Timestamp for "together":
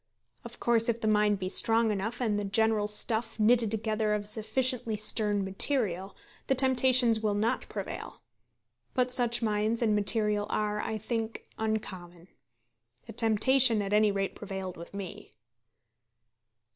3.69-4.15